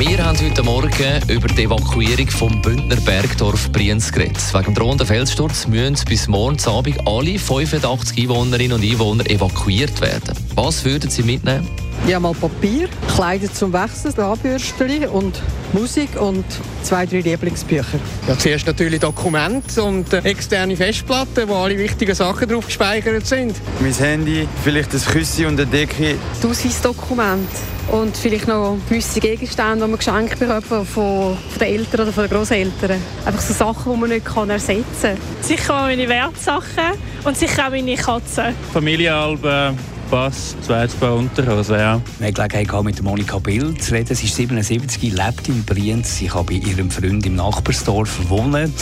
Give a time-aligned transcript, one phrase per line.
[0.00, 4.38] wir haben heute Morgen über die Evakuierung vom Bündner Bergdorf Brienz geredet.
[4.54, 10.34] Wegen dem drohenden Felssturz müssen bis morgen Abend alle 85 Einwohnerinnen und Einwohner evakuiert werden.
[10.54, 11.68] Was würden Sie mitnehmen?
[12.08, 16.44] Ja, mal Papier, Kleider zum Wechseln, Zahnbürstchen und Musik und
[16.82, 17.98] zwei, drei Lieblingsbücher.
[18.26, 23.54] Ja, zuerst natürlich Dokumente und äh, externe Festplatten, wo alle wichtigen Sachen drauf gespeichert sind.
[23.80, 26.16] Mein Handy, vielleicht ein Küssi und eine Decke.
[26.40, 27.48] Das Ausweisdokument
[27.90, 32.24] und vielleicht noch gewisse Gegenstände, die man geschenkt bekommt von, von den Eltern oder von
[32.24, 33.00] den Großeltern.
[33.24, 35.16] Einfach so Sachen, die man nicht kann ersetzen kann.
[35.40, 38.54] Sicher auch meine Wertsachen und sicher auch meine Katzen.
[38.72, 39.76] Familienalben
[40.10, 42.00] Pass, zweites Paar Unterhose, ja.
[42.18, 44.16] Wir hatten Gelegenheit mit Monika Bild zu reden.
[44.16, 46.16] Sie ist 77, lebt in Brienz.
[46.16, 48.74] Sie kann bei ihrem Freund im Nachbarsdorf wohnen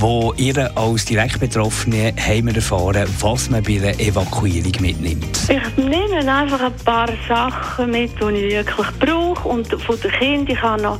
[0.00, 5.38] wo ihr als Direktbetroffene haben wir erfahren, was man bei einer Evakuierung mitnimmt.
[5.50, 10.56] Ich nehme einfach ein paar Sachen mit, die ich wirklich brauche und von den Kindern,
[10.56, 10.98] ich habe noch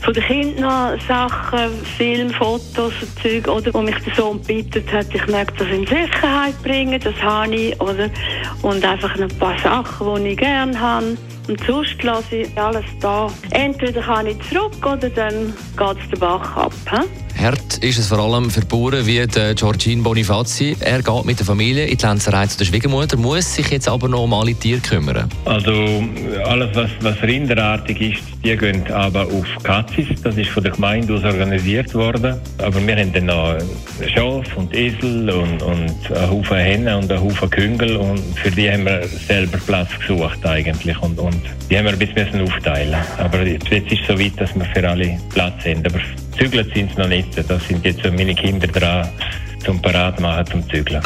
[0.00, 4.92] von den Kindern noch Sachen, Film, Fotos und Zeug, oder, wo mich der Sohn bittet
[4.92, 8.10] hat, ich möchte das in Sicherheit bringen, das habe ich, oder,
[8.62, 11.16] und einfach ein paar Sachen, die ich gerne habe.
[11.48, 13.28] Und sonst lasse ich alles da.
[13.50, 16.72] Entweder kann ich zurück oder dann geht es den Bach ab.
[16.90, 17.29] He?
[17.80, 20.76] Ist es vor allem für Bauern wie Giorgine Bonifazi.
[20.80, 24.06] Er geht mit der Familie in die Lenzerei zu der Schwiegermutter, muss sich jetzt aber
[24.06, 25.30] noch um alle Tiere kümmern.
[25.46, 26.04] Also
[26.44, 30.08] alles, was, was rinderartig ist, die gehen aber auf Katzis.
[30.22, 32.38] Das ist von der Gemeinde aus organisiert worden.
[32.58, 33.56] Aber wir haben dann noch
[34.14, 38.70] Schaf und Esel und, und einen Haufen Hennen und einen Haufen Küngel und für die
[38.70, 43.00] haben wir selber Platz gesucht eigentlich und, und die haben wir ein bisschen aufteilen.
[43.16, 45.82] Aber jetzt ist es so weit, dass wir für alle Platz haben.
[45.86, 46.00] Aber
[46.38, 47.28] Zügelt sind sie noch nicht.
[47.36, 49.08] Da sind jetzt meine Kinder dran,
[49.64, 51.02] zum Parat machen, zum Zügeln.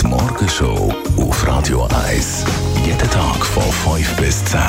[0.00, 2.44] Die Morgenshow auf Radio 1.
[2.84, 3.62] Jeden Tag von
[3.96, 4.60] 5 bis 10.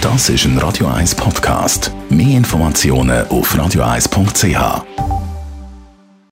[0.00, 1.92] Das ist ein Radio 1 Podcast.
[2.08, 5.07] Mehr Informationen auf radio1.ch.